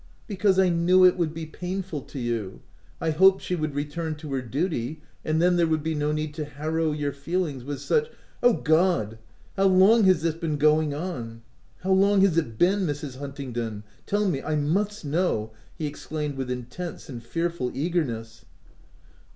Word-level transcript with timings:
''"Because, 0.27 0.57
I 0.57 0.69
knew 0.69 1.05
it 1.05 1.15
would 1.15 1.31
be 1.31 1.45
painful 1.45 2.01
to 2.01 2.17
you— 2.17 2.61
I 2.99 3.11
hoped 3.11 3.43
she 3.43 3.55
would 3.55 3.75
return 3.75 4.15
to 4.15 4.33
her 4.33 4.41
duty, 4.41 4.99
and 5.23 5.39
then 5.39 5.57
there 5.57 5.67
would 5.67 5.83
be 5.83 5.93
no 5.93 6.11
need 6.11 6.33
to 6.33 6.45
harrow 6.45 6.91
your 6.91 7.11
feelings 7.11 7.63
with 7.63 7.79
such" 7.81 8.07
(i 8.07 8.11
O 8.47 8.53
God! 8.53 9.19
how 9.57 9.65
long 9.65 10.05
has 10.05 10.23
this 10.23 10.33
been 10.33 10.57
going 10.57 10.95
on? 10.95 11.43
how 11.81 11.91
long 11.91 12.21
has 12.21 12.35
it 12.35 12.57
been, 12.57 12.79
Mrs. 12.87 13.19
Huntingdon?— 13.19 13.83
Tell 14.07 14.27
me— 14.27 14.41
I 14.41 14.55
must 14.55 15.05
know! 15.05 15.51
v 15.77 15.83
he 15.83 15.87
exclaimed 15.87 16.35
with 16.35 16.49
intense 16.49 17.07
and 17.07 17.21
fearful 17.23 17.69
eagerness. 17.77 18.45